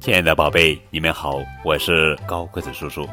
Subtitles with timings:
[0.00, 3.06] 亲爱的宝贝，你们好，我是高个子叔叔。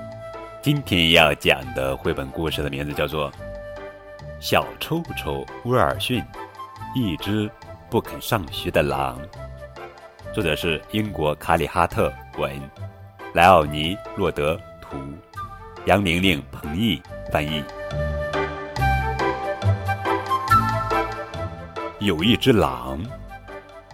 [0.61, 3.29] 今天要讲的绘本故事的名字叫做
[4.39, 6.23] 《小臭臭威尔逊：
[6.95, 7.51] 一只
[7.89, 9.19] 不肯上学的狼》，
[10.33, 12.49] 作者是英国卡里哈特文，
[13.33, 14.97] 莱奥尼洛德图，
[15.87, 17.01] 杨玲玲、彭毅
[17.33, 17.61] 翻译。
[21.99, 23.05] 有一只狼，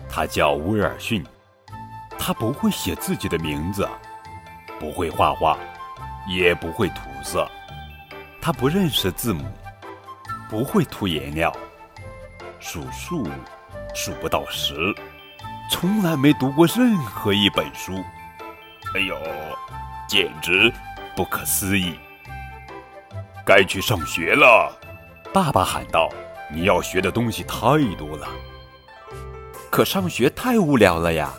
[0.08, 1.26] 它叫威尔逊。
[2.26, 3.86] 他不会写自己的名字，
[4.80, 5.58] 不会画画，
[6.26, 7.45] 也不会涂色。
[8.41, 9.44] 他不认识字母，
[10.50, 11.54] 不会涂颜料，
[12.62, 13.28] 数数
[13.94, 14.73] 数不到十，
[15.70, 18.02] 从来没读过任何一本书。
[18.95, 19.17] 哎呦，
[20.08, 20.73] 简直
[21.17, 22.00] 不可思议！
[23.45, 24.73] 该去上学了，
[25.34, 26.08] 爸爸喊道
[26.50, 27.58] ：“你要学的东西太
[27.98, 28.30] 多了。”
[29.70, 31.30] 可上学太无聊了呀。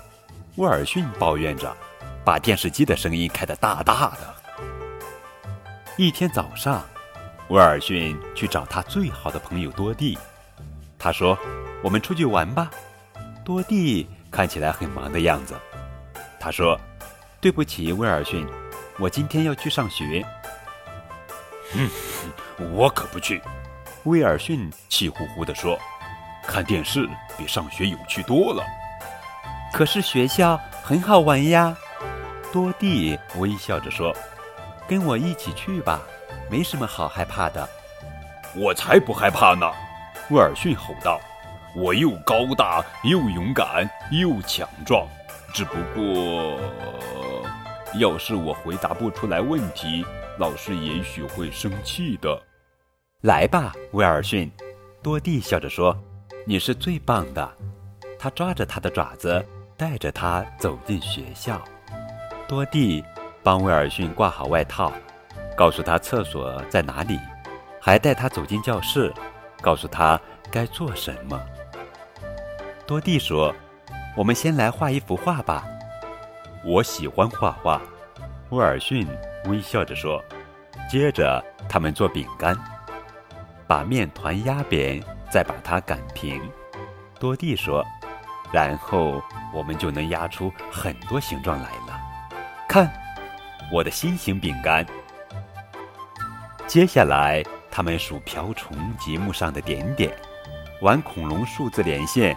[0.57, 1.77] 威尔逊抱怨着，
[2.25, 4.35] 把电视机的声音开得大大的。
[5.97, 6.85] 一天早上，
[7.49, 10.17] 威尔逊去找他最好的朋友多蒂。
[10.97, 11.37] 他说
[11.83, 12.71] ：“我们出去玩吧。”
[13.45, 15.55] 多蒂看起来很忙的样子。
[16.39, 16.81] 他说
[17.41, 18.47] ：“对不起，威尔逊，
[19.01, 20.25] 我今天要去上学。
[21.75, 21.91] ”“哼，
[22.73, 23.43] 我可不去。”
[24.05, 25.77] 威尔逊气呼呼地说
[26.47, 28.63] ，“看电视比上学有趣多了。”
[29.75, 31.77] 可是学校很好玩呀，
[32.53, 34.15] 多蒂微笑着说
[34.87, 36.01] ：“跟我一起去吧，
[36.49, 37.69] 没什么好害怕的。”
[38.55, 39.69] 我才不害怕呢！
[40.31, 41.21] 威尔逊吼道
[41.75, 45.09] ：“我又高大又勇敢又强壮，
[45.53, 46.57] 只不过，
[47.99, 50.07] 要是我回答不出来问题，
[50.39, 52.41] 老师也许会生气的。”
[53.23, 54.49] 来吧，威尔逊，
[55.03, 55.99] 多蒂笑着说
[56.47, 57.53] ：“你是最棒的。”
[58.17, 59.45] 他抓着他的爪子。
[59.77, 61.61] 带着他走进学校，
[62.47, 63.05] 多蒂
[63.43, 64.93] 帮威尔逊挂好外套，
[65.57, 67.19] 告诉他厕所在哪里，
[67.81, 69.13] 还带他走进教室，
[69.61, 71.41] 告诉他该做什么。
[72.87, 73.53] 多蒂说
[74.17, 75.65] ：“我们先来画一幅画吧。”
[76.65, 77.83] 我喜欢画画，
[78.51, 79.07] 威尔逊
[79.47, 80.23] 微笑着说。
[80.89, 82.57] 接着他们做饼干，
[83.67, 86.41] 把面团压扁，再把它擀平。
[87.19, 87.85] 多蒂说。
[88.53, 89.23] 然后
[89.53, 92.01] 我们就能压出很多形状来了。
[92.69, 92.93] 看，
[93.73, 94.87] 我的心形饼干。
[96.67, 100.13] 接下来，他们数瓢虫节目上的点点，
[100.81, 102.37] 玩恐龙数字连线。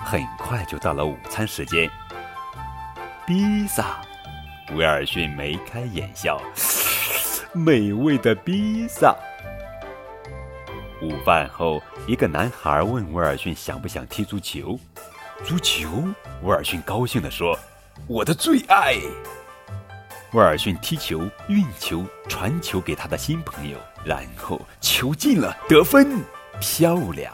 [0.00, 1.90] 很快就到了午餐时间。
[3.26, 4.00] 披萨，
[4.76, 6.40] 威尔逊眉开眼笑，
[7.52, 9.14] 美味的披萨。
[11.02, 14.78] 午饭后，一个男孩问威尔逊想不想踢足球。
[15.44, 16.04] 足球，
[16.42, 17.56] 威尔逊高兴地说
[18.08, 18.96] ：“我的最爱。”
[20.34, 26.22] 威尔逊踢球、运球、传球给他的新朋友，然后球进了，得分，
[26.60, 27.32] 漂亮。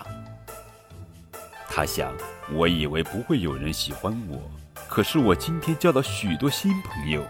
[1.69, 2.13] 他想
[2.53, 4.39] ：“我以为不会有人喜欢我，
[4.87, 7.27] 可是我今天交了许多新朋友。”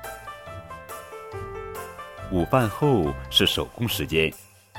[2.32, 4.30] 午饭后是手工时间，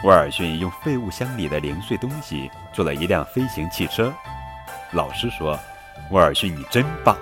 [0.04, 4.14] 威尔逊用废物箱里的零碎东西做了一辆飞行汽车。
[4.92, 5.58] 老师说。
[6.12, 7.18] 威尔逊，你真棒！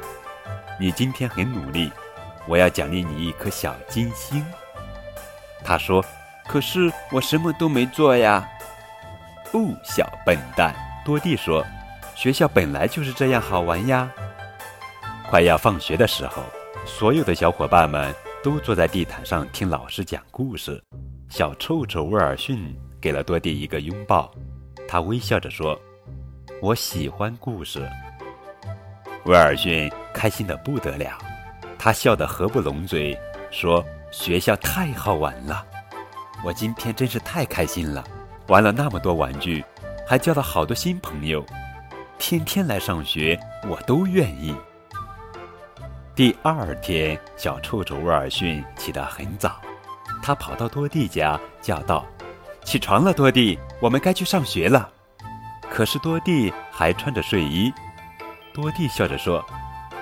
[0.79, 1.91] 你今天很努力，
[2.47, 4.45] 我要奖励你一颗小金星。
[5.63, 6.03] 他说
[6.47, 8.47] ：“可是我什么都没做呀。”
[9.53, 10.73] 哦，小笨蛋！
[11.05, 11.65] 多蒂说
[12.15, 14.11] ：“学校本来就是这样好玩呀。”
[15.29, 16.43] 快要放学的时候，
[16.85, 18.13] 所有的小伙伴们
[18.43, 20.83] 都坐在地毯上听老师讲故事。
[21.29, 24.29] 小臭臭威尔逊给了多蒂一个拥抱，
[24.87, 25.79] 他微笑着说
[26.61, 27.87] ：“我喜欢故事。”
[29.25, 31.17] 威尔逊开心的不得了，
[31.79, 33.17] 他笑得合不拢嘴，
[33.51, 35.65] 说：“学校太好玩了，
[36.43, 38.03] 我今天真是太开心了，
[38.47, 39.63] 玩了那么多玩具，
[40.05, 41.45] 还交了好多新朋友，
[42.17, 43.39] 天天来上学
[43.69, 44.53] 我都愿意。”
[46.13, 49.61] 第二天，小臭臭威尔逊起得很早，
[50.21, 52.05] 他跑到多蒂家叫道
[52.65, 54.89] ：“起床了，多蒂，我们该去上学了。”
[55.71, 57.73] 可是多蒂还穿着睡衣。
[58.53, 59.43] 多蒂笑着说：“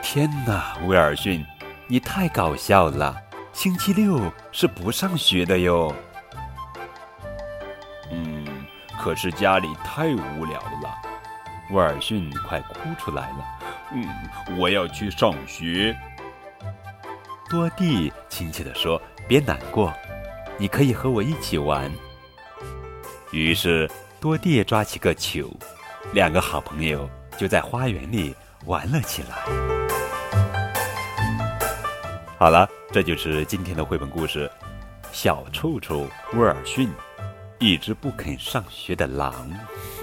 [0.03, 1.45] 天哪，威尔逊，
[1.87, 3.15] 你太搞笑了！
[3.53, 5.95] 星期六是不上学的哟。
[8.11, 8.45] ”“嗯，
[8.99, 10.07] 可是家里太
[10.37, 10.93] 无聊了。”
[11.71, 13.59] 威尔逊快哭出来了。
[13.95, 14.05] “嗯，
[14.57, 15.97] 我要去上学。”
[17.49, 19.93] 多蒂亲切地说：“别难过，
[20.57, 21.89] 你可以和我一起玩。”
[23.31, 23.89] 于是
[24.19, 25.49] 多蒂抓起个球，
[26.11, 27.09] 两个好朋友。
[27.37, 29.29] 就在花园里玩了起来。
[32.37, 34.49] 好了，这就是今天的绘本故事
[35.11, 36.87] 《小臭臭威尔逊》，
[37.59, 39.49] 一只不肯上学的狼，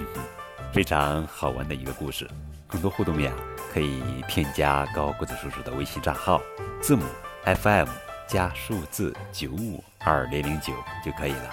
[0.73, 2.29] 非常好玩的一个故事。
[2.67, 3.33] 更多互动呀，
[3.73, 6.41] 可以添加高个子叔叔的微信账号，
[6.83, 7.03] 字母
[7.45, 7.89] FM
[8.27, 10.73] 加数字九五二零零九
[11.05, 11.51] 就可以了，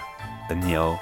[0.50, 0.98] 等你哦。